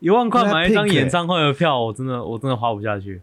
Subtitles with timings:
[0.00, 3.20] 一万块买一张演唱会的票，我真的我真的花不下去。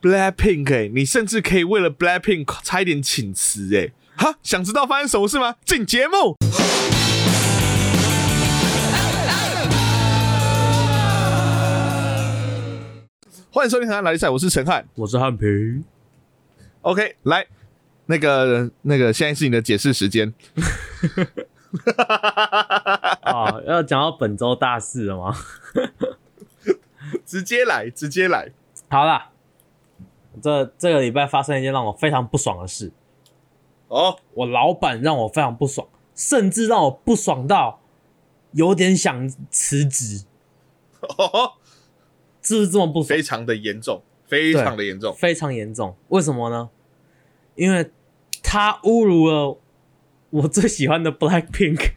[0.00, 5.54] Blackpink 哎、你甚至可以为了 Blackpink 差一点请辞哎、哈，想知道发生什么事吗？
[5.64, 6.36] 进节目。
[13.52, 14.84] 欢迎收听《台湾来赛》，我是陈汉。
[14.96, 15.84] 我是汉平
[16.80, 17.46] ，OK，来，
[18.06, 20.34] 那个那个，现在是你的解释时间。
[23.22, 25.34] 啊，要讲到本周大事了吗？
[27.24, 28.52] 直接来，直接来。
[28.88, 29.30] 好啦，
[30.42, 32.92] 这这个礼拜发生一件让我非常不爽的事，
[33.88, 37.80] 哦，我老板让我非常不爽，甚至让我不爽到
[38.52, 40.24] 有点想辞职，
[41.00, 41.54] 哦
[42.42, 43.08] 是不是这么不爽？
[43.08, 45.14] 非常的严重，非常的严重。
[45.14, 45.96] 非常严重。
[46.08, 46.68] 为什么呢？
[47.54, 47.90] 因为
[48.42, 49.56] 他侮辱了
[50.32, 51.92] 我最喜欢的 Blackpink。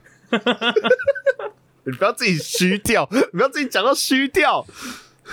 [1.85, 4.66] 你不要自己虚掉， 你不要自己讲到虚掉。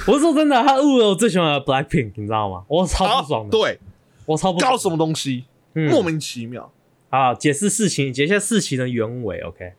[0.07, 2.65] 我是说真的，他误了我最喜欢的 Blackpink，你知道吗？
[2.69, 3.81] 我超不爽的，对，
[4.27, 4.73] 我超不爽。
[4.73, 6.73] 搞什么东西，嗯莫名其妙。
[7.11, 9.41] 啊，解释事情，解释事情的原委。
[9.41, 9.73] OK，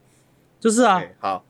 [0.60, 1.44] 就是啊，哎好，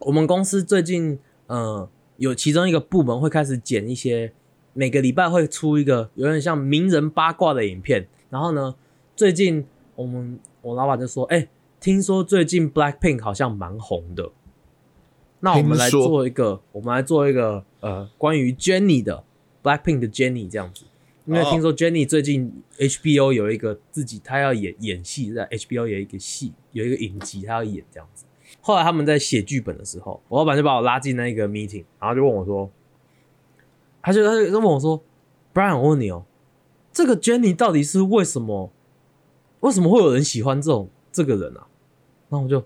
[0.00, 4.32] 我们公司最近呃有其中一个部门会开始剪一些，
[4.74, 8.06] 每个礼拜会出一个有点像名人八卦的影片。
[8.30, 8.74] 然后呢，
[9.16, 11.46] 最近我们我老板就说，哎、
[11.78, 14.30] 听说最近 Blackpink 好像蛮红的，
[15.40, 19.24] 那我们来做一个，我们来做一个呃关于 Jennie 的
[19.62, 20.84] Blackpink 的 Jennie 这样子。
[21.24, 28.24] 因为哦听说 Jennie 最近 HBO 有一个自己，她要演演戏，在 HBO 有一个戏，有一个影集，她要演这样子。
[28.60, 32.68] 后来他们在写剧本的时候，我老板就把我拉进那个 meeting，然后就问我说，
[34.02, 35.00] 他就他就问我说
[35.54, 36.24] ，Brian，我问你哦，
[36.92, 38.70] 这个 Jenny 到底是为什么？
[39.62, 41.66] 为什么会有人喜欢这种这个人啊？
[42.28, 42.62] 然后我就，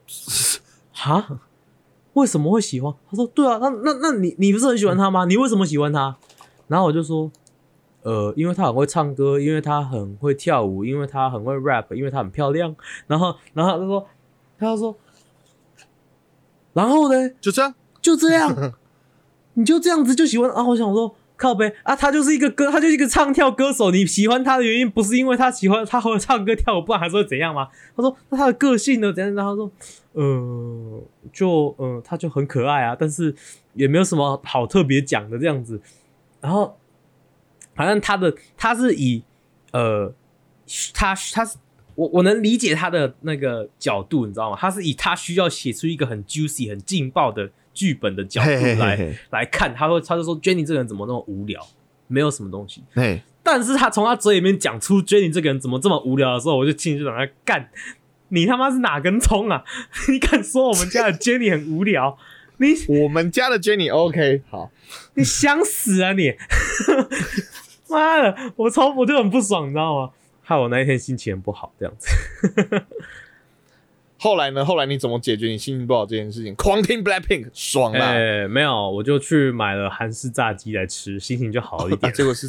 [0.93, 1.41] 哈，
[2.13, 2.93] 为什么会喜欢？
[3.11, 5.25] 他说，对啊，那那那你你不是很喜欢他吗？
[5.25, 6.17] 你为什么喜欢他？
[6.69, 7.31] 然后我就说，
[8.03, 12.75] 呃，因为他很会唱歌，因为他很会跳舞，因为他很会 rap，因为他很漂亮。
[13.07, 14.07] 然后然后他就说，
[14.59, 14.97] 他就说，
[16.73, 17.31] 然后呢？
[17.41, 17.75] 就这样。
[18.01, 18.73] 就这样，
[19.55, 20.63] 你就这样子就喜欢啊？
[20.63, 23.91] 我想说，靠呗啊，他就是一个歌，他就是一个唱跳歌手。
[23.91, 27.69] 你喜欢他的原因不是因为他喜欢他会唱歌跳舞，不然还是会怎样吗？
[27.95, 29.13] 他说，那他的个性呢？
[29.13, 29.35] 怎样？
[29.35, 29.71] 然后他说，
[30.15, 31.03] 呃，
[31.33, 33.35] 就呃，他就很可爱啊，但是
[33.75, 35.81] 也没有什么好特别讲的这样子。
[36.41, 36.79] 然后，
[37.75, 39.23] 反正他的他是以
[39.73, 40.13] 呃，
[40.95, 41.59] 他他是
[41.95, 44.57] 我我能理解他的那个角度，你知道吗？
[44.59, 48.49] 他是以他需要写出一个很 juicy、很劲爆的剧本的角度
[48.81, 51.65] 来嘿来看，他会他就说 Jenny 这个人怎么那么无聊，
[52.09, 52.83] 没有什么东西。
[52.95, 57.69] 哎，但是他从他嘴里面讲出 Jenny 这个人怎么这么无聊的时候，我就进去想他干，
[58.31, 59.63] 你他妈是哪根葱啊？
[60.09, 62.17] 你敢说我们家的 Jenny 很无聊？
[62.59, 64.71] 你我们家的 Jenny OK 好，
[65.13, 66.33] 你想死啊你！
[67.89, 70.11] 妈的，我超我就很不爽，你知道吗？
[70.43, 72.09] 害我那一天心情很不好，这样子。
[74.19, 74.65] 后来呢？
[74.65, 76.55] 后来你怎么解决你心情不好这件事情？
[76.55, 78.07] 狂听 Blackpink 爽啦！
[78.07, 82.13] 哎、没有，我就去买了韩式炸鸡来吃，心情就好一啊点。
[82.15, 82.49] 结果是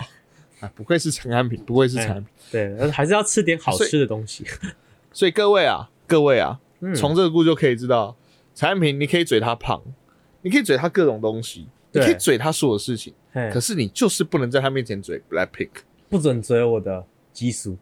[0.60, 2.26] 啊，不愧是陈安平，不愧是陈安平。
[2.50, 4.44] 对，还是要吃点好吃的东西。
[5.12, 8.14] 所以 各位啊，各位啊，嗯从这个故事就可以知道，
[8.54, 9.82] 陈安平你可以嘴他胖，
[10.42, 13.14] 你可以嘴他各种东西，你可以嘴他所有事情，
[13.50, 15.70] 可是你就是不能在他面前嘴 Blackpink。
[16.10, 17.78] 不准嘴我的激素。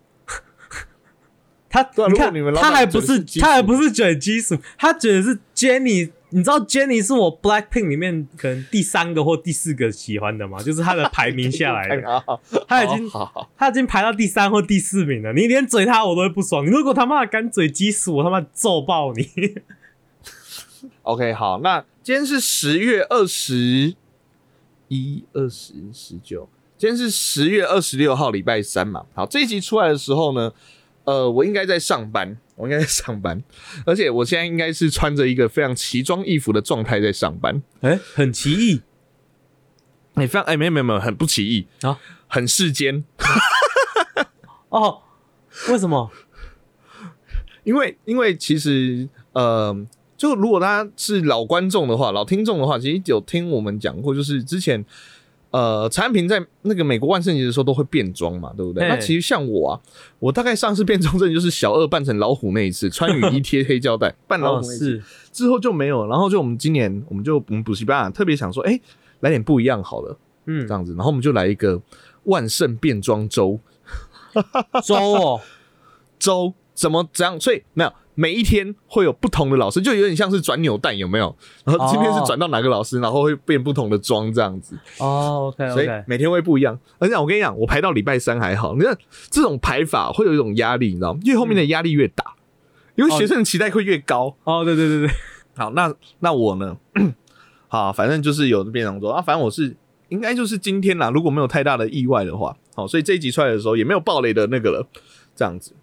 [1.82, 6.10] 他，啊你看你们他还不是是他还不是嘴激素，他嘴的是 Jenny。
[6.30, 10.60] 你知道 Jenny 是我 Blackpink 里面可能第三个或第四个喜欢的吗？
[10.60, 13.08] 就是他的排名下来的， 好，他已经
[13.56, 15.32] 他已经排到第三或第四名了。
[15.32, 16.66] 你连嘴他我都会不爽。
[16.66, 19.54] 你如果他妈的敢嘴激素，我他妈揍爆你！
[21.02, 23.94] OK，好，那今天是十月二十
[24.88, 29.06] 一、二十、十九，今天是十月二十六号，礼拜三嘛。
[29.14, 30.52] 好，这一集出来的时候呢，
[31.06, 33.42] 呃，我应该在上班，我应该在上班，
[33.86, 37.62] 而且我现在应该是穿着一个非常奇装异服的状态在上班。
[37.80, 38.82] 哎、很奇异
[40.14, 43.04] 哎、非常哎、没有没有没有，很不奇异啊，很世间，
[44.68, 45.02] 哦。
[45.70, 46.10] 为什么？
[47.64, 49.74] 因为因为其实呃，
[50.16, 54.84] 就如果大家是老观众的话，老听众的话，其实有听我们讲过，就是之前
[55.50, 58.86] 呃，陈安平在那个美国万圣节的时候都会变装嘛，对不对？
[58.88, 59.80] 那其实像我啊，
[60.18, 65.02] 我大概上次变装真的就是小二扮成老虎那一次，穿雨衣 贴黑胶带扮老哦，虎那一次，是
[65.32, 66.06] 之后就没有。
[66.08, 68.78] 然后就我们今年我们就我们补习班啊，特别想说，哎、
[69.20, 71.80] 来点不一样好了，嗯这，样子，然后我们就来一个
[72.24, 73.58] 万圣变装周。
[74.84, 75.40] 周哦，
[76.18, 77.40] 周怎么怎样？
[77.40, 81.36] 所以没有每一天会有不同的老师，就有点像是转扭蛋，有没有？
[81.64, 86.76] 然后今天是转到哪个老师，然后会变不同的妆这样子，哦，OK 所以每天会不一样。
[86.98, 88.96] 而且我跟你讲，我排到礼拜三还好，你看
[89.30, 91.20] 这种排法会有一种压力，你知道吗？
[91.24, 92.34] 越后面的压力越大，
[92.96, 94.34] 因为学生的期待会越高。
[94.44, 95.10] 哦，对对对对，
[95.56, 96.76] 好，那那我呢？
[97.68, 99.76] 好，反正就是有变成说啊，反正我是
[100.08, 104.86] 应该就是今天啦，如果没有太大的意外的话，好，所以这一集出来的时候也没有暴雷的那个了，
[105.34, 105.74] 这样子。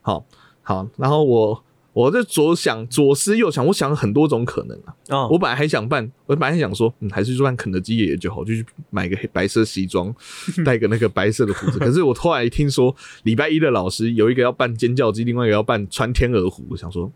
[0.00, 0.24] 好，
[0.62, 1.64] 好，然后我
[1.96, 4.94] 我在左想左思右想，我想了很多种可能啊。
[5.08, 10.14] 哦，我本来还想办，我本来还想说，嗯，还是去办肯德基爷爷就好，就去买个黑白色西装，
[10.62, 11.78] 戴个那个白色的胡子。
[11.78, 17.10] 可是我后来听说，礼拜一的老师有一个要扮尖叫鸡，另外一个要扮穿天鹅湖，我想说，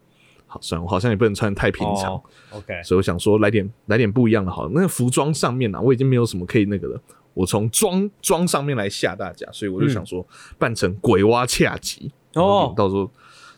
[0.47, 2.15] 好，算了，我好像也不能穿得太平常。
[2.15, 2.23] 哦
[2.53, 4.71] ，OK，所以我想说来点来点不一样的好了。
[4.75, 6.99] 那个服装上面啊，我已经没有什么可以那个了。
[7.35, 10.27] 我从装装上面来吓大家，所以我就想说
[10.59, 13.11] 扮成鬼蛙恰吉哦到时候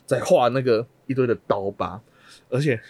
[0.05, 2.01] 再画那个一堆的刀疤，
[2.51, 2.81] 而且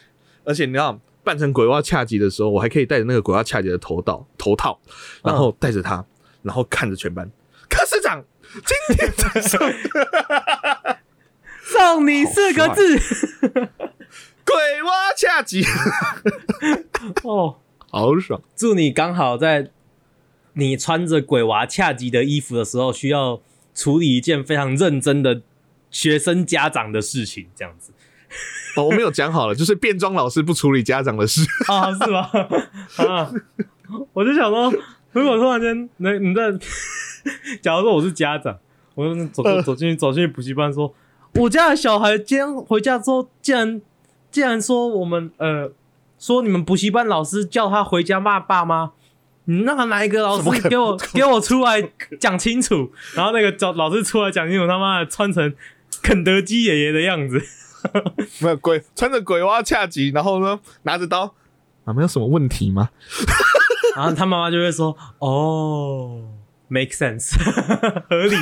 [0.44, 4.80] 而且你知道扮成鬼娃恰吉的时候，我还可以戴着那个鬼娃恰吉的头套头套，
[5.22, 6.02] 然后戴着它，
[6.42, 7.30] 然后看着全班，
[7.68, 8.24] 科室长
[8.64, 9.60] 今天早上
[11.62, 12.98] 送你四个字，
[14.44, 15.64] 鬼娃恰吉，
[17.22, 17.58] 哦，
[17.90, 18.42] 好爽。
[18.56, 19.70] 祝你刚好在
[20.54, 23.40] 你穿着鬼娃恰吉的衣服的时候，需要
[23.74, 25.40] 处理一件非常认真的
[25.90, 27.92] 学生家长的事情，这样子
[28.76, 31.42] 哦，我没有讲好了，就是变装老师不处理家长的事。
[31.68, 32.30] 啊，是吗？
[33.08, 33.30] 啊，
[34.12, 34.72] 我就想说，
[35.12, 36.50] 如果突然间，那你在，
[37.60, 38.58] 假如说我是家长，
[38.94, 40.94] 我就走走走进去走进去补习班说，
[41.34, 43.80] 我家的小孩今天回家之后，竟然
[44.30, 45.70] 竟然说我们呃
[46.18, 48.92] 说你们补习班老师叫他回家骂爸妈。
[49.46, 51.82] 你那个哪一个老师给我给我出来
[52.20, 52.92] 讲清楚？
[53.16, 55.52] 然后那个老老师出来讲清楚，他妈的穿成
[56.00, 57.42] 肯德基爷爷的样子，
[58.40, 61.34] 没有鬼穿着鬼蛙恰吉，然后呢拿着刀，
[61.84, 62.90] 啊，没有什么问题吗？
[63.96, 66.22] 然后他妈妈就会说：“哦
[66.68, 67.36] ，make sense，
[68.08, 68.36] 合理。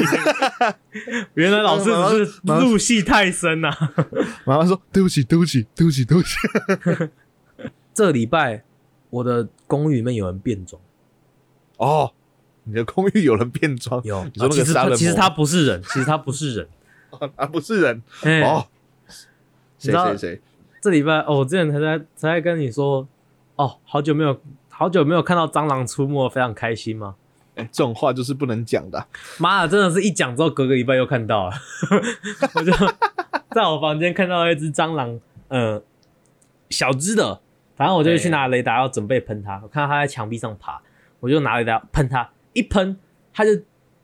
[1.34, 3.92] 原来老师只是入戏太深呐、啊。
[4.44, 7.08] 妈妈说对不起，对不起，对不起，对不起。
[7.92, 8.62] 这礼拜
[9.10, 10.80] 我的公寓里面有人变装，
[11.78, 12.12] 哦，
[12.62, 16.68] 你的公寓有人变装，有，你说那啊其实个杀人魔他其实他不是人，其实他不是人。
[17.34, 18.64] 啊，不是人哎、哦，
[19.80, 20.40] 谁谁谁？
[20.80, 23.08] 这礼拜哦，我之前才在才在跟你说，
[23.56, 27.16] 哦，好久没有好久没有看到蟑螂出没，非常开心吗？
[27.56, 29.08] 哎，这种话就是不能讲的啊。
[29.38, 31.54] 妈的，真的是一讲之后，隔个礼拜又看到了。
[32.54, 32.72] 我就
[33.50, 35.18] 在我房间看到一只蟑螂，
[35.48, 35.82] 呃，
[36.68, 37.40] 小只的，
[37.76, 39.60] 反正我就去拿雷达要准备喷它。
[39.62, 40.80] 我看到它在墙壁上爬，
[41.18, 42.96] 我就拿雷达喷它，一喷
[43.34, 43.50] 它就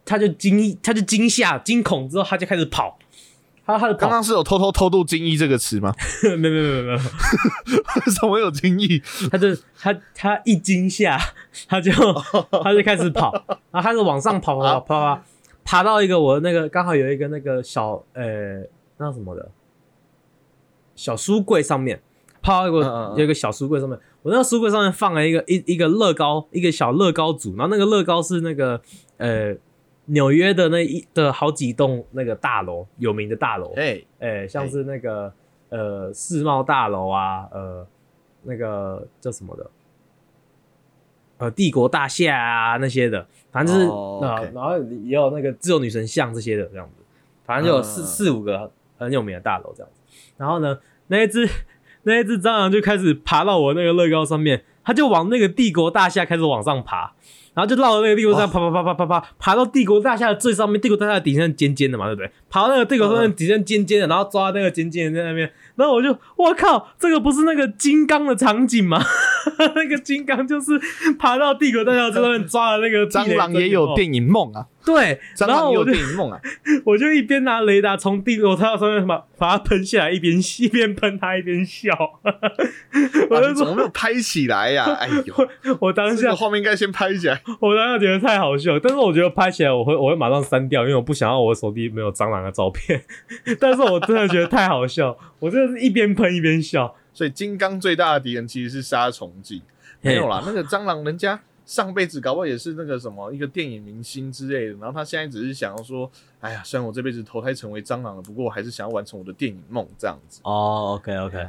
[0.05, 2.99] 它就惊它就惊吓惊恐之后，它就开始跑，
[3.67, 5.93] 它它就跑，刚刚是有偷偷偷渡精益这个词吗？
[6.23, 9.03] 没有没有没有没有，为什么有精益？
[9.31, 9.49] 他就
[9.79, 11.19] 他他一惊吓，
[11.69, 11.91] 他就
[12.63, 13.33] 他就开始跑，
[13.73, 15.23] 然后它就往上跑跑跑跑跑，
[15.65, 18.63] 爬到一个我那个刚好有一个那个小呃
[18.99, 19.51] 那什么的
[20.95, 22.01] 小书柜上面，
[22.41, 22.73] 爬到一
[23.19, 28.81] 有一个小书柜上面，我那个书柜上面放了一个一一个乐高，一个小乐高组，然后那个乐高是那个
[29.19, 29.55] 呃
[30.07, 35.33] 纽约的那一的好几栋那个大楼有名的大楼，哎，哎、像是那个
[35.69, 37.87] 呃世贸大楼啊，呃
[38.45, 39.71] 那个叫什么的，
[41.39, 47.03] 呃帝国大厦啊那些的，反正就是、哦呃 OK 然后也有那个自由女神像这些的这样子，
[47.45, 50.01] 反正就有四、嗯四五个很有名的大楼这样子。
[50.37, 51.49] 然后呢，那一只
[52.05, 57.15] 那一只蟑螂就开始爬到我那个乐高上面，它就往那个帝国大厦开始往上爬。
[57.57, 62.31] 然后就绕着那个帝国大厦爬爬爬爬爬爬，爬到帝国大厦的最上面，帝国大厦的顶上尖尖的嘛，对不对？
[62.51, 69.03] 爬到那个帝国大厦底下尖尖的，然后抓那个尖尖的在那边，然后我就我靠，这个不是那个金刚的场景吗？
[69.75, 70.73] 那个金刚就是
[71.19, 76.41] 爬到帝国大厦上面抓的那个蟑螂也有电，影梦啊，对，蟑螂也有电影梦啊。
[76.85, 81.93] 我就一边拿雷达从帝国大厦上面把把它喷下来，一边一边喷它一边笑，
[83.31, 84.85] 我啊就说，你怎么没有拍起来呀？
[85.01, 87.41] 哎呦，我当下这个画面应该先拍起来。
[87.61, 93.03] 我当下觉得太好笑，但是我觉得拍起来我会我会马上删掉，因为我不想要我手机没有蟑螂的照片。
[93.61, 96.95] 但是我真的觉得太好笑，我真的是一边喷一边笑。
[97.17, 99.63] 所以金刚最大的敌人其实是杀虫剂，
[100.03, 110.43] 没有啦，那个蟑螂人家上辈子搞不好也是那个什么一个电影明星之类的，然后他现在只是想要说，哎呀，虽然我这辈子投胎成为蟑螂了，不过我还是想要完成我的电影梦这样子。
[110.45, 111.47] 哦，OK OK，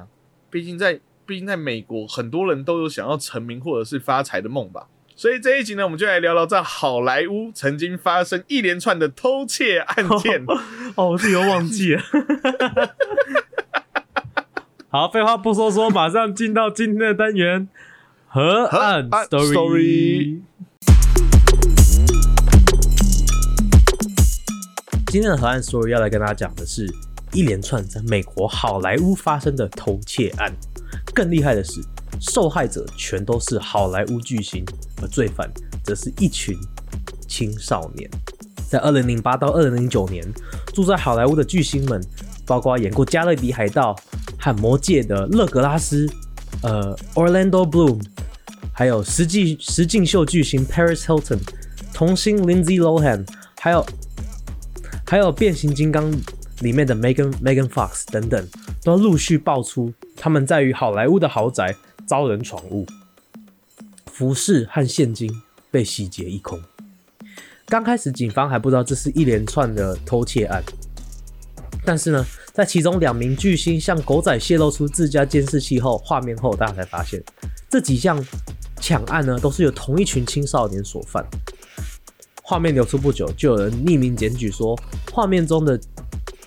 [0.50, 4.88] 毕竟在毕竟在美国，很多人都有想要成名或者是发财的梦吧。
[5.18, 10.46] 所以这一集呢，我们就来聊聊在好莱坞曾经发生一连串的偷窃案件。
[10.96, 12.02] 哦，我自己又忘记了。
[14.89, 17.67] 好，废话不说说，马上进到今天的单元——
[18.25, 19.51] 河岸岸 story。
[19.51, 20.41] story
[25.08, 26.89] 今天的河岸 story 要来跟大家讲的是
[27.34, 30.53] 一连串在美国好莱坞发生的偷窃案。
[31.13, 31.82] 更厉害的是，
[32.22, 34.63] 受害者全都是好莱坞巨星，
[35.01, 35.51] 而罪犯
[35.84, 36.58] 则是一群
[37.27, 38.10] 青少年。
[38.70, 40.25] 在二零零八到二零零九年，
[40.74, 42.01] 住在好莱坞的巨星们，
[42.46, 43.94] 包括演过《加勒比海盗》
[44.39, 46.08] 和《魔界》的勒格拉斯、
[46.63, 48.01] 呃 Orlando Bloom，
[48.72, 51.39] 还有实际实境秀巨星 Paris Hilton、
[51.94, 53.27] 童星 Lindsay Lohan，
[53.60, 53.86] 还有
[55.06, 56.12] 还有变形金刚
[56.60, 58.48] 里面的 Megan Megan Fox 等等，
[58.84, 61.75] 都陆续爆出他们在于好莱坞的豪宅
[62.06, 62.86] 遭人闯入，
[64.06, 65.32] 服饰和现金
[65.70, 66.60] 被洗劫一空。
[67.67, 70.63] 刚开始警方还不知道这是一连串的偷窃案，
[71.84, 72.25] 但是呢，
[72.58, 77.24] 在其中两名巨星向狗仔泄露出自家监视器后画面后，大家才发现
[77.70, 78.20] 这几项
[78.82, 81.24] 抢案呢都是由同一群青少年所犯。
[82.42, 84.76] 画面流出不久，就有人匿名检举说，
[85.14, 85.80] 画面中的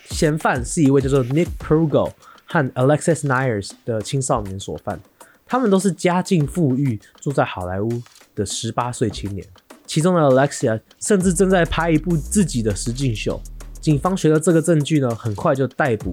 [0.06, 2.10] 嫌犯是一位叫做 Nick Prugo
[2.44, 5.00] 和 Alexis Nyers 的青少年所犯。
[5.46, 8.02] 他们都是家境富裕、住在好莱坞
[8.34, 9.46] 的十八岁青年。
[9.86, 13.40] 其中的 Alexia 甚至正在拍一部自己的实境秀。
[13.80, 16.12] 警方学了这个证据呢，很快就逮捕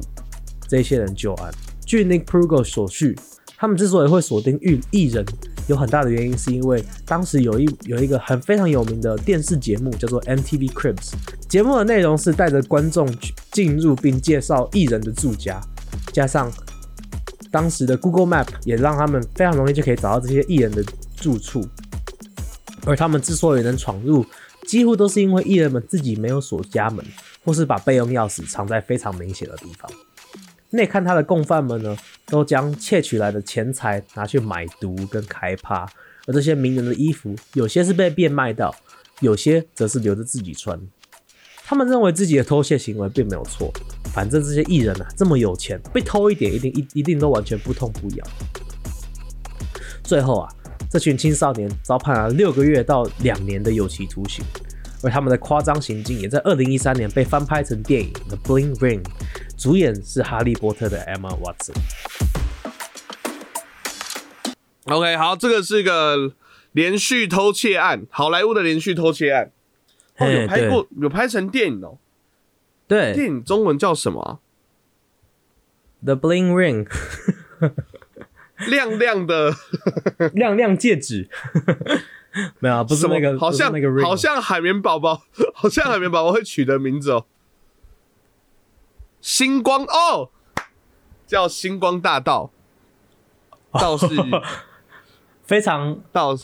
[0.67, 1.53] 这些人就案。
[1.85, 3.17] 据 Nick Prugo 所叙，
[3.57, 5.25] 他们之所以会锁定艺艺人，
[5.67, 11.13] 有很大的原因是因为当时有一有一个很非常有名的电视节目叫做 MTV Cribs，
[11.47, 13.07] 节目的内容是带着观众
[13.51, 15.61] 进入并介绍艺人的住家，
[16.13, 16.51] 加上
[17.51, 20.83] 当时的 Google Map 也让他们非常容易就可以找到这些艺人的
[21.15, 21.65] 住处。
[22.85, 24.25] 而他们之所以能闯入，
[24.65, 27.03] 几乎都是因为艺人们自己没有锁家门，
[27.47, 29.89] 或是把备用钥匙藏在非常明显的地方。
[30.71, 35.89] 内看他的共犯们呢，都将窃取来的钱财拿去买毒跟开趴，
[36.25, 38.75] 而这些名人的衣服，有些是被变卖到，
[39.21, 40.77] 有些则是留着自己穿。
[41.65, 43.71] 他们认为自己的偷窃行为并没有错，
[44.13, 48.27] 反正这些艺人啊这么有钱，被偷一点一定一一定都完全不痛不痒。
[50.03, 50.53] 最后啊，
[50.91, 54.43] 这群青少年遭判了六个月到两年的有期徒刑，
[55.03, 59.03] 而他们的夸张行径也在二零一三年被翻拍成电影《The Bling Ring》，
[59.57, 61.75] 主演是哈利波特的 Emma Watson。
[64.85, 66.33] OK，好，这个是一个
[66.71, 69.51] 连续偷窃案，好莱坞的连续偷窃案。
[70.17, 71.99] 哦，有拍过，有拍成电影哦。
[72.87, 74.39] 对电影中文叫什么啊、
[76.01, 76.87] ，The Bling Ring，
[78.69, 79.53] 亮亮的，
[80.33, 81.29] 亮亮戒指，
[82.59, 85.21] 没有啊，不是那个，好像那个 ring，好像海绵宝宝，
[85.53, 87.25] 好像海绵宝宝会取的名字哦。
[89.21, 90.29] 星光哦，
[91.25, 92.51] 叫星光大道，
[93.73, 94.07] 道是
[95.43, 96.37] 非常道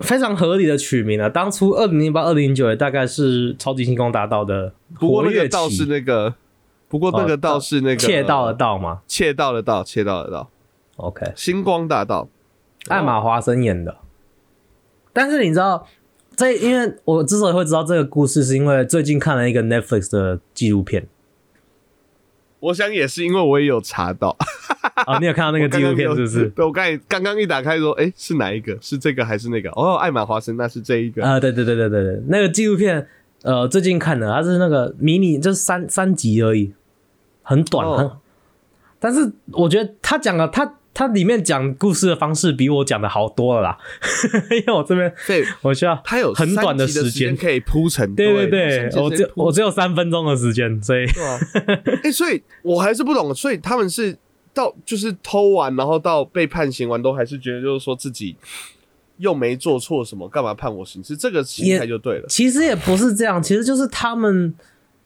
[0.00, 1.28] 非常合理的取名啊。
[1.28, 6.34] 当初二零零八、二零零九也大概是超级星光大道的不过活跃那个道期是那个，
[6.88, 9.02] 不过那个哦道是那个窃盗的盗嘛。
[9.06, 10.50] 窃盗的盗，窃盗的盗
[10.96, 12.28] ，OK，星光大道。
[12.88, 13.98] 艾玛华森演的。
[15.12, 15.86] 但是你知道，
[16.36, 21.06] 这因为我之所以会知道这个故事，是因为最近看了一个 Netflix 的纪录片。
[22.60, 24.36] 我想也是因为我也有查到
[25.08, 26.48] 哦，你有看到那个纪录片是不是？
[26.54, 28.76] 对，我刚才刚刚一打开说，哎、是哪一个？
[28.82, 29.70] 是这个还是那个？
[29.70, 31.24] 哦，艾玛华生，那是这一个。
[31.24, 33.06] 啊、对对对对对对，那个纪录片，
[33.42, 36.74] 呃，最近看的，它是那个迷你，就是三三集而已，
[37.42, 38.10] 很短，哦很。
[38.98, 43.78] 但是我觉得他讲的，他他里面讲故事的方式比我讲的好多了啦，
[44.50, 48.14] 因为我这边对，我需要它有很短的时间，可以铺成。
[48.14, 51.06] 对对对对，我只我只有三分钟的时间，所以
[52.02, 54.16] 哎、 所以我还是不懂，所以他们是
[54.52, 58.36] 到就是偷完，然后到被判刑完，都还是觉得就是说自己
[59.18, 61.02] 又没做错什么，干嘛判我刑？
[61.02, 62.26] 是这个心态就对了。
[62.28, 64.54] 其实也不是这样，其实就是他们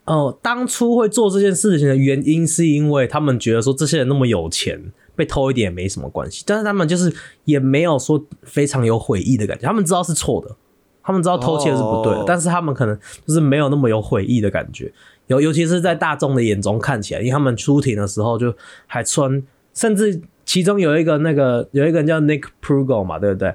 [0.06, 6.42] 哦、当初会做这件事情的原因，是因为他们觉得说这些人那么有钱，被偷一点也没什么关系。
[6.46, 10.54] 但是他们就是也没有说非常有悔意的感觉，他们知道是错的，
[11.02, 14.92] 他们知道偷窃是不对的，哦但是他们可能就是没有那么有悔意的感觉。
[15.26, 18.54] 尤尤其是在大众的眼中看起来，因为他们出庭的时候就
[18.86, 19.42] 还穿，
[19.72, 23.54] 甚至其中有一个那个有一个人叫 Nick Prugo 嘛，对不对？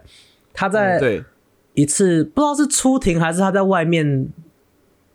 [0.51, 1.23] 他在、
[1.75, 4.29] 一次不知道是出庭还是他在外面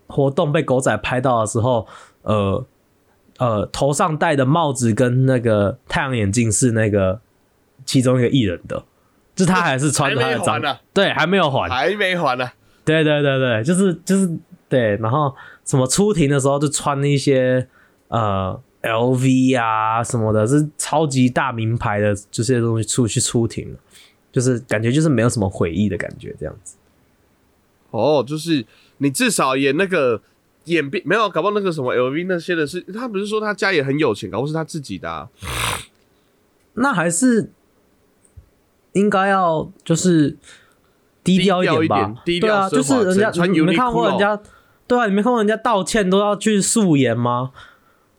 [0.07, 1.87] 活动被狗仔拍到的时候，
[2.23, 2.65] 呃
[3.39, 7.21] 呃，头上戴的帽子跟那个太阳眼镜是那个
[7.85, 8.85] 其中一个艺人的，
[9.35, 12.51] 就他还是穿着他的章还没还呢，对，还没有还，还没还呢、
[12.85, 14.31] 对对对对，就是就是
[14.69, 17.67] 对，然后什么出庭的时候就穿一些
[18.09, 23.79] 呃 LV 啊什么的，是超级大名牌的这些东西出去出庭了，
[24.31, 26.77] 就是感觉就是没有什么悔意的感觉，这样子。
[27.91, 28.65] 哦，就是
[28.99, 30.21] 你至少演那个
[30.65, 35.29] 演变没有，搞不好那个什么 LV 那些的是，他不是说他家也很有钱，搞不好是他自己的、啊。
[36.75, 37.51] 那还是
[38.93, 40.37] 应该要就是
[41.23, 44.41] 低调低调一点吧，低调对啊，就是人家穿你没看过人家，
[44.87, 47.53] 对啊，你没看过人家道歉都要去素颜吗？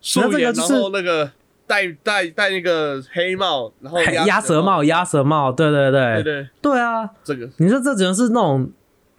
[0.02, 1.32] 素颜，然后那个
[1.68, 7.10] 戴戴戴那个黑帽，然后鸭舌帽，，鸭舌帽，对对对对对，对啊！
[7.24, 8.70] 这个你说这只能是那种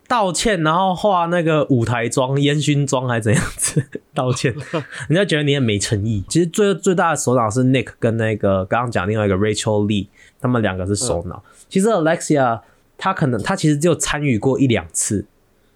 [0.08, 3.84] 道歉，然后画那个舞台妆、烟熏妆，还是怎样子
[4.14, 4.54] 道歉？
[5.08, 6.25] 人家觉得你很没诚意。
[6.28, 10.08] 其实最最大的首脑是 Nick 跟那个刚刚讲另外一个 Rachel Lee，
[10.40, 11.42] 他们两个是首脑。
[11.68, 12.60] 其实 Alexia
[12.96, 15.26] 她可能她其实只有参与过一两次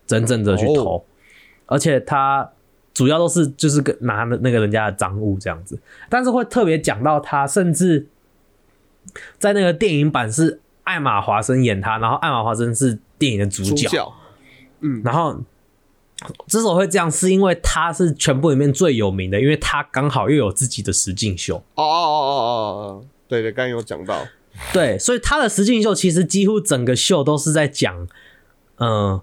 [0.07, 1.05] 真正的去投，哦
[1.67, 2.51] 而且他
[2.93, 8.09] 主要都是就是跟拿的那个人家的赃物这样子，但是会特别讲到他，甚至
[9.39, 14.13] 在那个电影版是艾玛华森演他，然后艾玛华森是电影的主角，主角，
[14.81, 15.41] 嗯，然后
[16.47, 21.57] 之所以会这样，是因为他是全部里面最有名的，因为他刚好又有自己的实境秀。
[21.75, 24.27] 哦哦哦哦哦哦，对对，刚刚有讲到，
[24.73, 28.07] 对，所以他的实境秀其实几乎整个秀都是在讲，
[28.77, 29.21] 嗯、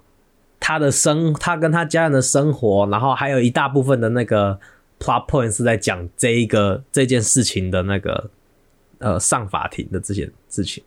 [0.58, 4.58] 他的生，他跟他家人的生活，然后还有一大部分的那个
[4.98, 8.30] plot point 是在讲这一个这件事情的那个
[8.98, 10.82] 呃上法庭的这些事情。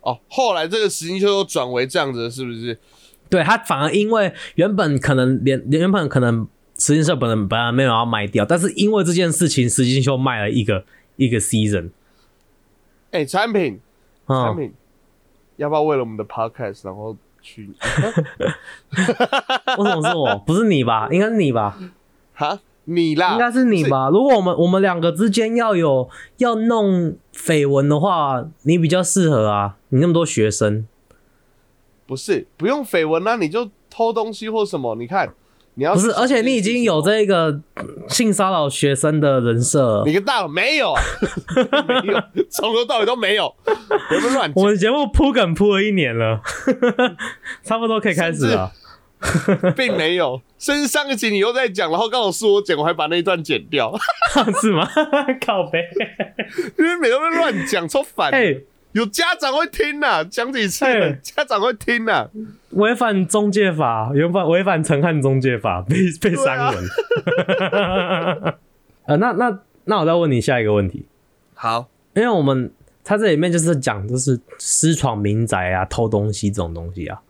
[0.00, 2.78] 哦，后来这个实境秀又转为这样子，是不是？
[3.34, 6.46] 对他反而因为原本可能连原本可能
[6.78, 10.84] 实境秀本来本来没有要卖掉，但是因为这件事情，实境秀卖了一个
[11.16, 11.90] 一个 season。
[13.10, 13.80] 哎，产品
[14.28, 14.72] 产嗯，品，
[15.56, 17.68] 要不要为了我们的 podcast 然后去？
[19.78, 20.38] 为什么是我？
[20.46, 21.08] 不是你吧？
[21.10, 21.76] 应该是你吧？
[22.34, 24.10] 哈，你啦，应该是你吧？
[24.10, 29.76] 如果我们我们两个之间要有要弄绯闻的话，你比较适合啊。
[29.88, 30.86] 你那么多学生，
[32.06, 34.94] 不是，不用绯闻啊，你就偷东西或什么。
[34.96, 35.32] 你看，
[35.74, 36.10] 你要不是？
[36.12, 37.60] 而且你已经有这个
[38.08, 40.12] 性骚扰学生的人设你。
[40.12, 41.02] 个大佬没有啊，
[42.04, 43.54] 没有，从头到尾都没有，
[44.08, 46.40] 别乱我们节目铺梗铺了一年了，
[47.64, 48.72] 差不多可以开始了。
[49.74, 50.42] 并没有。
[50.58, 53.90] 甚至上一集你又在讲，然后刚好是我剪，我还把那一段剪掉，
[54.60, 54.86] 是吗？
[55.44, 55.80] 靠背。
[56.78, 58.30] 因为每个人乱讲，超烦。
[58.30, 58.54] 哎，
[58.94, 60.84] 有家长会听呐、讲几次
[61.20, 62.30] 家长会听呐、
[62.70, 66.84] 违反中介法，违反违反陈汉中介法，被被删文。
[69.06, 71.06] 呃，那那那我再问你下一个问题。
[71.54, 72.70] 好，因为我们
[73.02, 77.20] 他这里面就是讲就是私闯民宅啊、偷东西这种东西啊。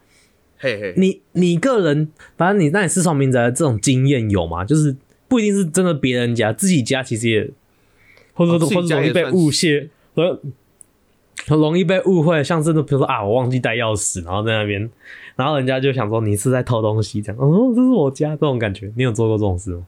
[0.59, 4.67] 嘿嘿，你你个人，反正你那你私闯民宅的这种经验有吗？
[4.67, 4.95] 就是
[5.29, 7.51] 不一定是真的别人家，自己家其实也，
[8.35, 10.39] 或者或者容易被误解，和
[11.47, 14.91] 很容易被误会，像真的比如说啊，我忘记带钥匙，然后在那边，
[15.37, 17.41] 然后人家就想说你是在偷东西，这样。
[17.41, 19.87] 哦，这是我家这种感觉，你有做过这种事吗？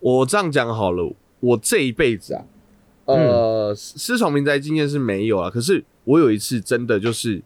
[0.00, 2.44] 我这样讲好了，我这一辈子啊，
[3.06, 7.42] 呃，私闯民宅经验是没有啊，可是我有一次真的就是，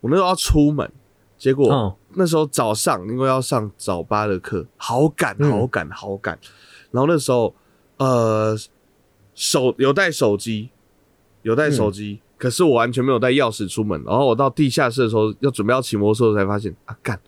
[0.00, 0.90] 我那时候要出门，
[1.38, 5.50] 结果、嗯那时候早上因为要上早八的课，好赶嗯。
[5.50, 6.38] 好赶好赶，
[6.92, 7.52] 然后那时候
[7.96, 8.56] 呃
[9.34, 10.70] 手有带手机，
[11.42, 17.18] 有带手机，可是我完全没有带钥匙出门，然后我到地下室的时候要准备要骑摩托车的时候才发现啊干，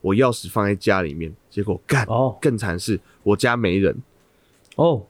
[0.00, 3.96] 我钥匙放在家里面，结果干哦更惨是我家没人。
[4.74, 5.04] 哦，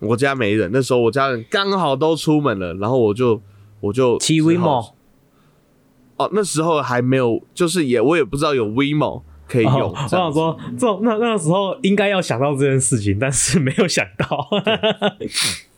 [0.00, 3.40] 我家没人，那时候我家人刚好都出门了，然后我就
[3.78, 4.92] 我就骑只好 WeMo
[6.16, 9.82] 哦，那时候还没有，就是也我也不知道有 WeMo 可以用。
[9.82, 14.48] 哦，我想说，这种那那个时候应该要想到这件事情，但是没有想到。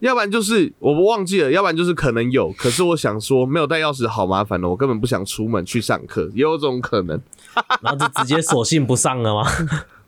[0.00, 7.20] 要不然就是我忘记了，要不然就是可能有，可是我想说没有带钥匙好麻烦哦，我根本不想出门去上课，也有这种可能。
[7.82, 9.42] 然后就直接索性不上了吗？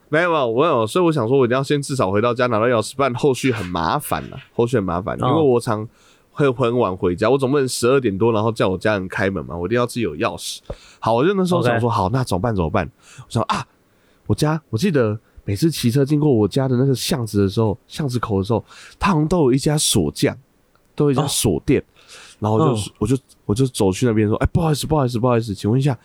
[0.09, 5.87] 没有没有，我有，所以我想说，我一定要先至少回到家拿到钥匙，不然后续很麻烦呐、后续很麻烦，因为哦我常
[6.31, 10.59] 会很晚回家，我总不能十二点多然后叫我家人开门嘛，我一定要自己有钥匙。
[11.00, 12.55] 好，我就那时候想说，好，那怎么办？
[12.55, 12.88] 怎么办？
[13.18, 13.66] 我想啊，
[14.26, 18.64] 我家我记得每次骑车经过我家的那个巷子的时候，巷子口的时候，
[18.98, 20.37] 他好像都有一家锁匠，
[20.94, 21.83] 都有一家哦锁店。
[22.38, 25.96] 然后我就、嗯我就我就走去那边说，哎、不好意思，不好意思，不好意思，请问一下，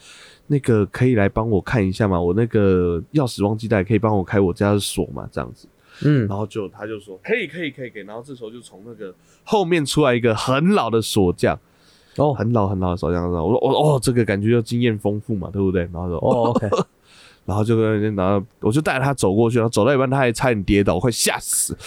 [0.47, 2.19] 那个可以来帮我看一下吗？
[2.19, 5.27] 我那个钥匙忘记带，可以帮我开我家的锁吗？
[5.31, 5.67] 这样子，
[6.03, 8.01] 嗯，然后就他就说可以，可以，可以，可以。
[8.03, 11.57] 然后这时候就从那个后面出来一个很老的锁匠，
[12.17, 13.23] 哦很老很老的锁匠。
[13.31, 15.83] 然后我说哦哦，这个感觉就经验丰富嘛，对不对？
[15.83, 16.69] 然后说哦，哦，OK，
[17.45, 21.77] 然后就跟然后我就带着他走过去，然后走到一半他还差点跌倒，我快吓死。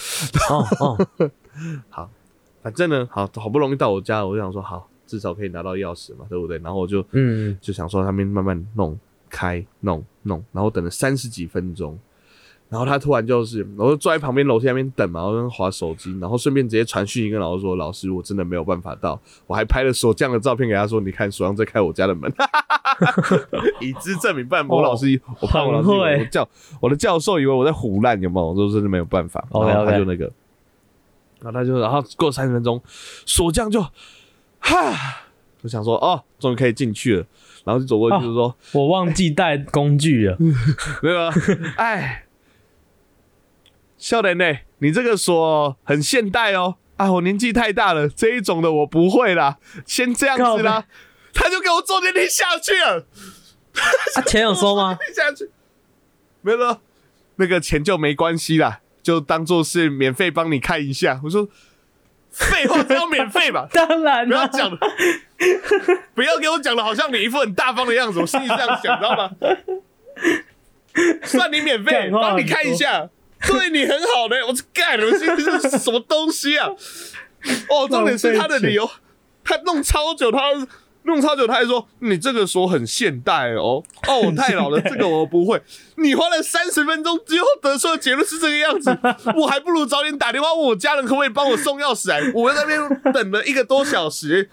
[0.49, 1.07] 哦哦，
[1.89, 2.09] 好，
[2.61, 6.57] 反正呢，好好不容易到我家，我就想说好，至少可以拿到钥匙嘛，对不对？
[6.59, 8.97] 然后我就嗯，就想说他们慢慢弄
[9.29, 11.99] 开弄弄，然后等了三十几分钟，
[12.69, 22.31] 然后他突然就是，我就坐在旁边楼梯那边等嘛，我在那划手机，然后顺便直接传讯息跟老师说，老师我真的没有办法到，我还拍了锁匠的照片给他说，你看锁匠在开我家的门，
[23.81, 26.47] 以资证明，不然我老师以我怕我老师以为我教
[26.79, 28.49] 我的教授以为我在胡乱，有没有？
[28.49, 30.31] 我说真的没有办法，然后他就那个，
[31.41, 32.81] 然后他就然后过三十分钟，
[33.25, 33.81] 锁匠就
[34.59, 35.25] 哈。
[35.61, 37.25] 我想说，哦，终于可以进去了，
[37.65, 40.37] 然后就走过去就说，我忘记带工具了。
[41.03, 41.33] 没有啊，
[41.75, 42.23] 哎，
[43.99, 44.45] 笑脸呢？
[44.79, 46.77] 你这个锁很现代哦。
[46.97, 50.85] 啊，我年纪太大了，这一种的我不会啦，先这样子啦。
[51.33, 53.05] 他就给我坐电梯下去了，
[54.15, 54.97] 啊，钱有收吗？
[55.15, 55.49] 下去，
[56.41, 56.81] 没有了，
[57.37, 61.21] 那个钱就没关系啦，就当做是免费帮你看一下。
[61.23, 61.47] 我说，
[62.31, 63.69] 废话，这要免费吧？
[63.71, 64.77] 当然了，不要讲了，
[66.13, 69.31] 不要给我讲的好像你一副很大方的样子，我心里这样想，知道吗？
[71.23, 73.09] 算你免费，帮你看一下，
[73.47, 76.69] 对你很好的，我干，我心里是什么东西啊？
[77.69, 78.89] 哦，重点是他的理由，
[79.43, 80.39] 他弄超久，他
[81.03, 85.61] 弄超久，他还说你这个锁很现代哦，哦，我太老了，这个我不会。
[85.95, 88.89] 你花了三十分钟，最后得出的结论是这个样子，
[89.37, 92.21] 我还不如早点打电话问我家人可不可以帮我送钥匙来。
[92.35, 94.49] 我在那边等了一个多小时，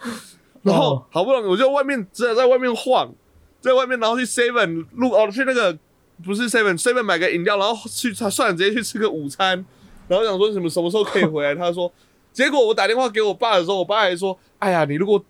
[0.62, 3.12] 然后哦好不容易我就外面只有在外面晃，
[3.60, 5.76] 在外面然后去 seven 路哦去那个
[6.24, 9.64] 不是 seven seven 买个饮料，然后去他算了直接去吃个午餐，
[10.08, 11.92] 然后想说什么什么时候可以回来，他说，
[12.32, 15.22] 结果我打电话给我爸的时候，我爸还说，哎呀，你如果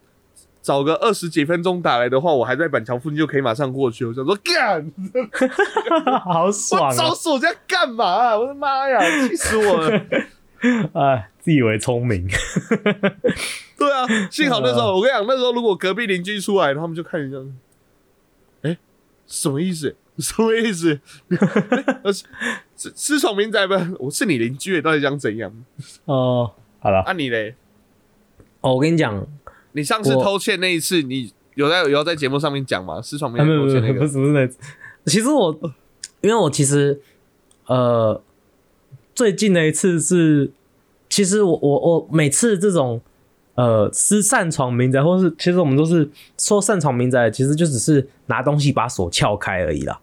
[0.62, 4.04] 找个二十几分钟打来的话，我还在板桥附近就可以马上过去。
[4.04, 4.92] 我想说干，
[6.24, 7.14] 好爽我找啊！
[7.14, 8.38] 锁匠干嘛、啊？
[8.38, 10.02] 我的妈呀，气死我了！
[10.94, 12.26] 哎， 自以为聪明。
[13.78, 17.36] 对啊，幸好那时候我跟你讲，那时候如果隔壁邻居出来，他们就看一下，
[18.62, 18.76] 哎、
[19.26, 19.94] 什么意思？
[20.18, 20.98] 什么意思？
[22.74, 23.90] 私私闯民宅吧？
[23.98, 25.52] 我是你邻居，到底想怎样？
[26.06, 27.54] 哦，好了，啊你嘞？
[28.62, 29.26] 哦，我跟你讲，
[29.72, 33.00] 你上次偷窃那一次，你有在有在节目上面讲吗？
[33.02, 34.58] 私闯民，宅，偷窃那个不是不是那次。
[35.04, 35.54] 其实我，
[36.22, 37.00] 因为我其实，
[37.66, 38.22] 呃，
[39.14, 40.50] 最近的一次是，
[41.10, 43.00] 其实我我我每次这种
[43.54, 50.00] 呃私擅闯民宅，或是其实我们都是说擅闯民宅，其实就只是拿东西把锁撬开而已啦。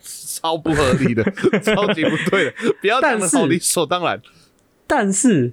[0.00, 1.22] 超不合理的，
[1.62, 4.20] 超级不对的，不要讲的但是好理所当然。
[4.86, 5.52] 但是，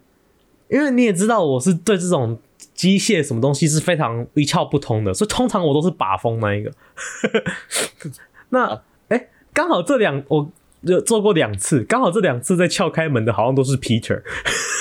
[0.69, 2.39] 因为你也知道，我是对这种
[2.73, 6.71] 机械什么东西是非常一窍不通的，所以通常我都是把风那一个。
[8.49, 10.51] 那哎，刚、好这两我
[10.85, 14.21] 就做过两次，刚好这两次在撬开门的，好像都是 Peter，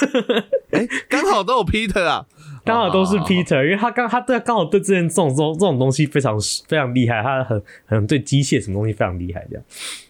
[0.70, 2.26] 哎，刚好都有 Peter 啊，
[2.64, 9.64] 刚好都是 Peter，因为他刚他对刚好对这件这种这种这种东西非常非常厉害，他很很对机械什么东西非常厉害这样。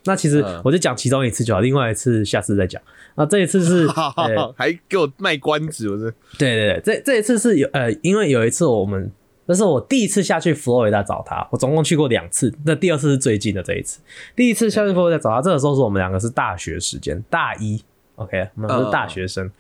[0.05, 2.81] 那其实嗯我就讲其中一次就好，另外一次下次再讲。
[3.17, 3.89] 那这一次是
[4.57, 9.11] 还给我卖关子，我是对对对，这这一次是有呃，因为有一次我们
[9.47, 14.01] 那是我第一次下去佛罗里达找他，我总共去过两次，那第二次是最近的这一次。
[14.35, 17.83] 第一次下去佛罗里达找他，这个时候是我们两个是大学时间，大一
[18.17, 19.51] ，OK，我们都是大学生。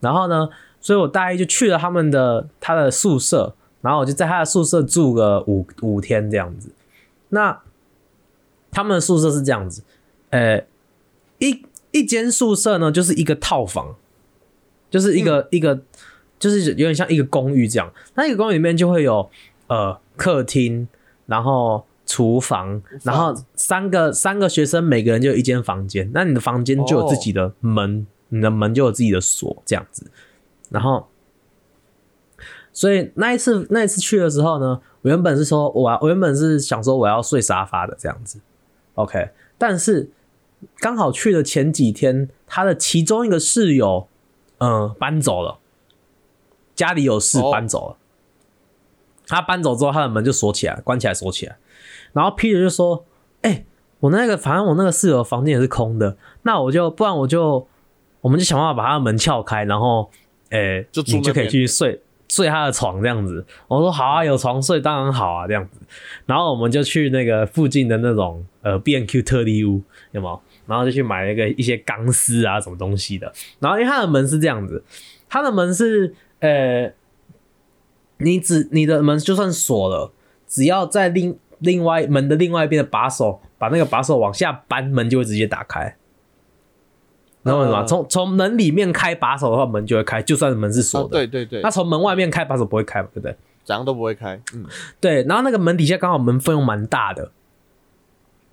[0.00, 0.48] 然后呢，
[0.88, 6.70] 所以我大一就去了他们的他的宿舍，然后我就在他的宿舍住个五五天这样子。
[7.28, 7.60] 那
[8.70, 9.82] 他们的宿舍是这样子，
[10.30, 10.64] 呃，
[11.40, 13.96] 一一间宿舍呢就是一个套房，
[14.90, 15.78] 就是一个、一个
[16.38, 17.92] 就是有点像一个公寓这样。
[18.14, 19.28] 那一个公寓里面就会有
[19.66, 20.88] 呃客厅，
[21.26, 26.10] 然后厨房，然后三个三个学生每个人就有一间房间。
[26.14, 30.10] 那你的房间就有自己的门，你的门就有自己的锁这样子。
[30.70, 31.08] 然后，
[32.72, 38.40] 所以那一次那一次去的时候呢，我原本是说我我原本是想说我要睡沙发的这样子
[38.94, 40.10] ，OK，但是
[40.78, 44.08] 刚好去的前几天，他的其中一个室友，
[44.58, 45.58] 嗯、搬走了，
[46.74, 47.96] 家里有事哦搬走了。
[49.30, 51.58] 他搬走之后，他的门就锁起来，关起来锁起来。
[52.14, 53.04] 然后 Peter 就说
[53.42, 53.66] ：“哎、
[54.00, 57.68] 我那个反正我那个室友房间也是空的，那我就不然我就
[58.22, 60.10] 我们就想办法把他的门撬开，然后，
[60.50, 65.80] 诶、就你就可以去睡睡他的床这样子。”我说：“好啊，有床睡当然好啊，这样子。”
[66.26, 69.82] 然后我们就去那个附近的那种呃 B N Q 特例屋，
[70.12, 70.40] 有没有？
[70.66, 73.32] 然后就去买了一个一些钢丝啊什么东西的。
[73.58, 74.84] 然后因为他的门是这样子，
[75.28, 76.92] 他的门是呃，
[78.18, 80.12] 你只你的门就算锁了，
[80.46, 85.96] 只要在另另外门的另外一边的把手把那个把手往下扳，门就会直接打开。
[87.48, 87.82] 然后什么？
[87.82, 91.08] 嗯从从门里面开把手的话，门就会开，就算门是锁哦，的。
[91.10, 93.36] 对对对那，从门外面开把手不会开嘛，对不对？
[93.64, 94.40] 怎样都不会开。
[94.54, 94.64] 嗯，
[95.00, 97.30] 对，然后那个门底下刚好门缝又蛮大的，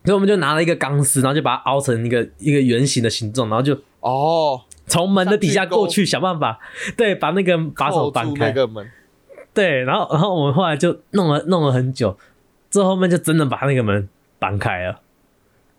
[0.04, 6.60] 所以我们就拿了一个钢丝，然后就把它凹成一个一个圆形的形状，然后就哦，从门的底下过去，想办法
[6.98, 8.34] 对把那个把手扣扳开。
[8.34, 8.92] 住那个门。
[9.54, 12.18] 对，然后然后我们后来就弄了弄了很久，
[12.70, 15.00] 最后面就真的把那个门搬开了，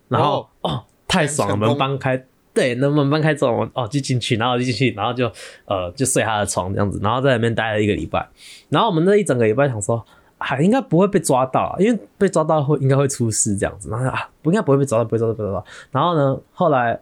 [0.07, 2.25] 然后哦太爽了，门搬开。
[2.57, 5.31] 对，那门搬开之后，哦就进去，然后就进去，然后就
[5.65, 8.27] 呃就睡他的床这样子，然后在里面待了一个礼拜。
[8.69, 10.03] 然后我们那一整个礼拜想说，
[10.39, 13.91] 啊应该不会被抓到，因为被抓到会应该会出事这样子。
[13.91, 15.65] 然后啊不应该不会被抓到，不会抓到，不会抓到。
[15.91, 16.99] 然后呢，后来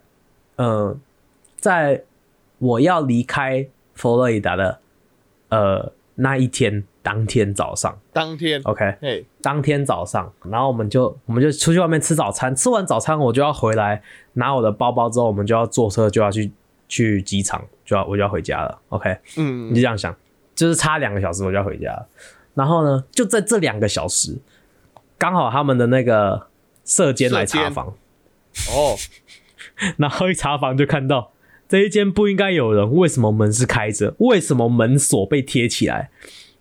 [0.57, 0.93] 呃
[1.55, 2.03] 在
[2.57, 4.79] 我要离开佛罗里达的
[5.47, 7.95] 呃那一天当天早上。
[8.11, 14.01] 当天，，OK，哎，当天早上，然后我们就我们就出去外面吃早餐，吃完早餐我就要回来
[14.33, 16.51] 拿我的包包，之后我们就要坐车就要去
[16.87, 19.69] 去机场，就要我就要回家了，OK，嗯。
[19.69, 20.15] 你就这样想，
[20.55, 22.07] 就是差两个小时我就要回家了。
[22.55, 24.39] 然后呢，就在这两个小时，
[25.19, 26.47] 刚好他们的那个
[26.83, 27.93] 射监来查房，
[28.71, 28.95] 哦，
[29.97, 31.31] 然后一查房就看到
[31.69, 34.15] 这一间不应该有人，为什么门是开着？
[34.17, 36.09] 为什么门锁被贴起来？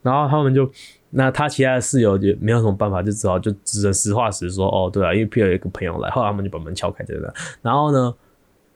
[0.05, 0.71] 然后他们就，
[1.11, 7.33] 那他其他的室友就没有什么办法，就只好就只能实话实说，哦，对啊，因为 Peter 有一个朋友来，后来他们就把门敲开，真的。
[7.62, 8.14] 然后呢，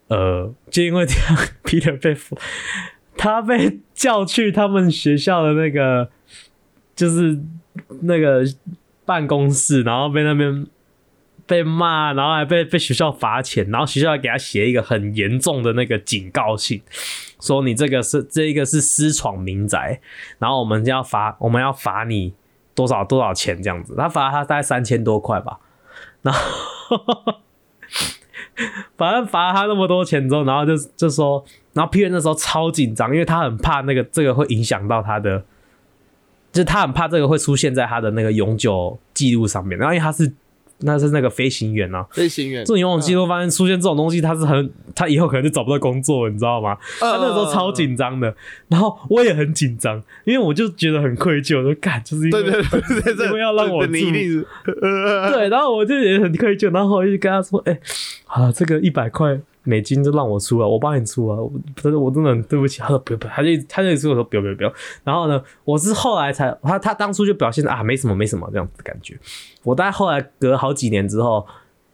[0.09, 2.17] 呃，就因为这样，Peter 被
[3.19, 6.09] 他被叫去他们学校的那个，
[6.97, 7.38] 就是
[8.03, 8.43] 那个
[9.05, 10.67] 办公室，然后被那边
[11.47, 16.81] 被骂，然后还被被学校罚钱，然后学校给他写一个很严重的那个警告信，
[17.40, 20.01] 说你这个是这一个是私闯民宅，
[20.38, 22.35] 然后我们就要罚我们要罚你
[22.74, 25.59] 多少多少钱这样子，他罚他大概三千多块吧，
[26.22, 27.35] 然后
[28.96, 35.44] 反正罚他那么多钱之后，然后就就说，然后 P 人那时候超紧张，因为他很怕那个这个会影响到他的。
[36.51, 40.33] 就是他很怕这个会出现在他的那个永久记录上面，然后因为他是
[40.81, 46.77] 那是那个飞行员啊，飞行员，这种游泳记录发现出现这种东西，他是很他以后可能就找不到工作，你知道吗？
[47.01, 48.33] 他他那时候超紧张的，
[48.69, 54.45] 然后我也很紧张，因为我就觉得很愧疚，就干就是 因为要让我对你
[55.33, 57.79] 对，然后我就也很愧疚，然后我就跟他说：“哎、
[58.27, 64.73] 好了，这个一百块美金就让我出了，我帮你出啊，我真的我真的很对不起。”他说：“不用不用。”他就他就一直跟我说：“不用不用不用。”
[65.05, 69.18] 然后呢，我是后来才他他当初就表现啊没什么没什么这样子的感觉。
[69.62, 71.47] 我大概后来隔好几年之后。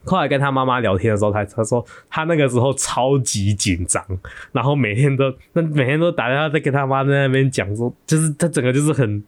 [0.06, 4.04] 后来跟他妈妈聊天的时候，他他说他那个时候超级紧张，
[4.52, 9.24] 然后每天都那每天都打电话在跟他妈在那边讲说，就是他整个就是很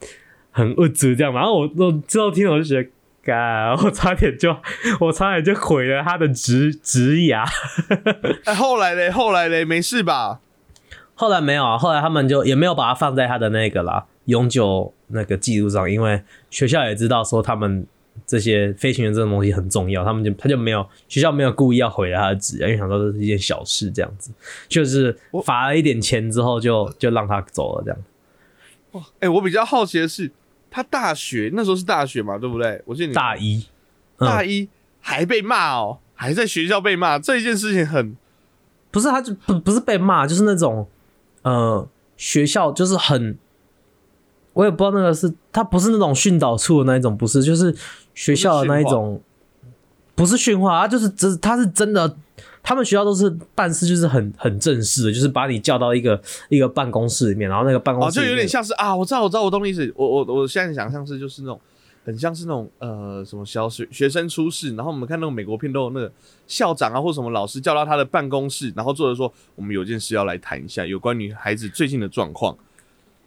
[0.51, 1.33] 很恶质这样。
[1.33, 2.91] 然后我我之后听了我就觉得，
[3.27, 4.57] 干，我差点就
[5.01, 7.45] 我差点就毁了他的职职涯。
[8.45, 10.41] 哎，后来嘞，后来嘞，没事吧？
[11.17, 17.85] 后来没有啊，后来他们就也没有把它放在他的那个啦永久那个记录上，因为学校也知道说他们
[18.27, 24.31] 这些飞行员这种东西很重要，他们就他就没有学校没有故意要毁了他的职业，因为想说这是一件小事这样子，
[24.69, 27.99] 就是罚了一点钱之后就就让他走了这样。
[28.93, 30.31] 哇哎，我比较好奇的是，
[30.77, 32.83] 他大学那时候是大学嘛，对不对？
[32.85, 33.65] 我记得你大一，
[34.19, 34.69] 嗯大一
[35.01, 38.15] 还被骂哦，还在学校被骂，这一件事情很
[38.91, 40.87] 不是他就不不是被骂，就是那种
[41.41, 43.39] 呃学校就是很，
[44.53, 47.75] 我也不知道那个是他不是那种训导处的那一种，不是就是
[48.13, 49.23] 学校的那一种，
[50.15, 52.15] 不是训话，他就是真他是真的，
[52.67, 59.89] 他们学校都是办事就是很很正式的，就是把你叫到一个一个办公室里面，然后那个办公哦，室哦就有点像是啊，我知道，我知道，我懂你意思。
[59.95, 61.61] 我我我现在想象是就是那种
[62.05, 66.13] 很像是那种呃什么小学学生出事，然后我们看那种美国片都有那个
[66.49, 72.59] 校长啊或什么老师叫到他的办公室，然后坐着说我们有件事要来谈一下有关于孩子最近的状况。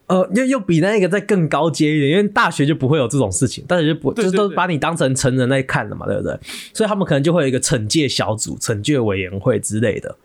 [0.10, 6.36] 呃，又又比那个再更高阶一点，因为大学就不会有这种事情，大学就不就是都把你当成成人在看了嘛，对不对？
[6.74, 10.16] 所以他们可能就会有一个惩戒小组、惩戒委员会之类的，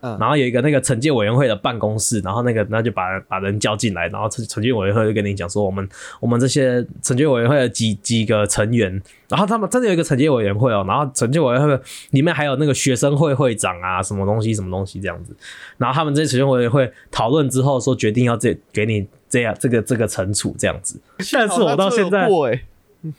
[0.00, 0.16] 嗯。
[0.18, 5.88] 然后有一个那个惩戒委员会的办公室，然后那个那就把把人叫进来，然后惩惩戒委员会就跟你讲说，我们
[6.20, 11.80] 我们这些惩戒委员会的几几个成员，然后他们真的有一个惩戒委员会哦，然后惩戒委员会
[12.10, 15.36] 里面还有那个学生会会长啊，什么东西什么东西这样子，
[15.76, 21.00] 然后他们这些惩戒委员会讨论之后说决定要这给你这样这个这个惩处这样子，
[21.32, 22.28] 但是我到现在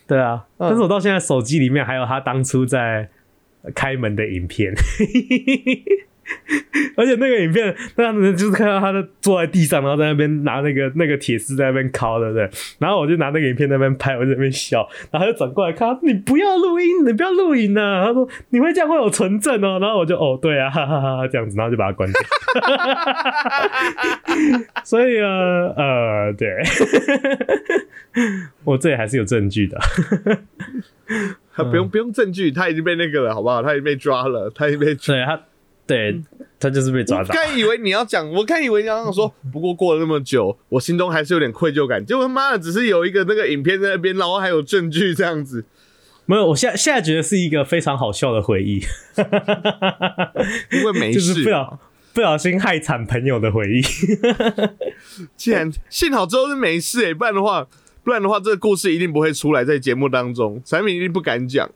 [0.08, 0.70] 对啊，嗯。
[0.70, 3.10] 但是我到现在手机里面还有他当初在
[3.74, 4.74] 开门的影片。
[6.96, 12.50] 而且那个影片，那样子就是看到他的坐在地上，然后在那边拿那个那个铁丝在那边敲，对不对？
[12.80, 18.06] 然后我就拿那个影片在那边拍，我在那边笑，然后他就转过来看，你不要录音，你不要录影啊！
[18.06, 19.80] 他说你会这样会有存证哦。
[19.80, 22.22] 然后我就哦，对啊，哈哈哈哈，这样子，然后就把它关掉。
[24.84, 26.50] 所以呃呃，对，
[28.64, 29.80] 我这里还是有证据的。
[31.56, 33.62] 他不用不用证据，他已经被那个了，好不好？
[33.62, 35.16] 他已经被抓了，他已经被抓。
[35.16, 35.42] 对他，
[35.90, 36.22] 对
[36.60, 37.34] 他就是被抓我到。
[37.34, 42.06] 刚以为你要讲，我刚以为你要说，不过过了那么久，我心中还是有点愧疚感。
[42.06, 45.66] 结果他妈的，只是有一个那个影片在那边，然后还有证据这样子，
[46.28, 48.82] 没有，我现在现在觉得是一个非常好笑的回忆，
[50.72, 51.80] 因为没就是事不小
[52.14, 53.82] 不小心害惨朋友的回忆。
[55.36, 57.66] 既然幸好之后是没事哎、不然的话，
[58.04, 61.68] 不然的话，这个故事一定不会出来在节目当中，产品一定不敢讲。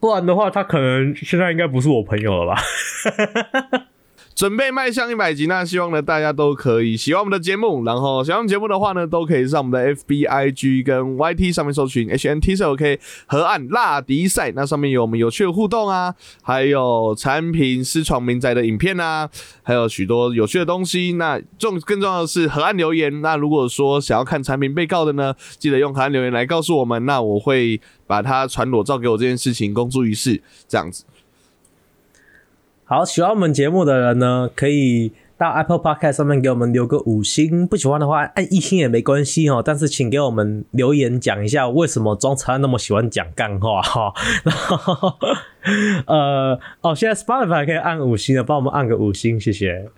[0.00, 2.60] 不然的话，他可能现在应该不是我朋友了吧？
[4.36, 19.26] 准备迈向一百集，那希望呢大家都可以喜欢我们的节目，然后喜欢我们节目的话呢，都可以上我们的 FB、IG 跟 YT 上面搜寻 HNT 是 OK 河岸辣迪赛，那上面有我们有趣的互动啊，还有产品私闯民宅的影片啊，
[19.62, 21.14] 还有许多有趣的东西。
[21.14, 31.04] 那重更重要的是河岸留言，那如果说想要看产品被告的呢，记得用河岸留言来告诉我们，那我会把它传裸照给我这件事情公诸于世，这样子。
[32.88, 37.66] 好，喜欢我们节目的人呢，可以到 Apple Podcast 上面给我们留个五星。
[37.66, 39.60] 不喜欢的话，按一星也没关系哦。
[39.60, 44.12] 但是请给我们留言讲一下，为什么庄才那么喜欢讲干话哈。
[44.44, 45.18] 然后，
[46.06, 49.88] 呃，哦，现在 Spotify 可以按五星了，帮我们按个五星，谢谢。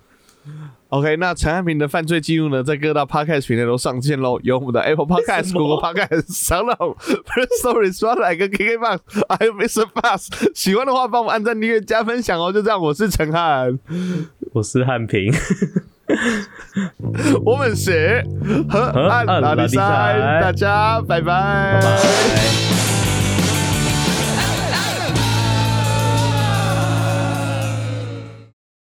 [0.89, 8.99] OK，那陈汉平的犯罪记录呢，在各大 Podcast 平台都上线喽，有我们的 Apple Podcast、Google Podcast、First Story、Spotify 跟 KKBox，
[9.29, 9.85] 还有 Mr.
[9.93, 10.49] Bus。
[10.55, 12.51] 喜欢的话，帮我们按赞、订阅、加分享哦。
[12.51, 13.77] 就这样，我是陈汉，
[14.51, 15.31] 我是汉平，
[17.45, 18.25] 我们是
[18.67, 22.88] 河岸拉力赛，大家拜拜拜拜。